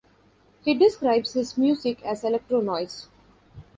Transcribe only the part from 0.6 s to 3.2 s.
He describes his music as electro-noise.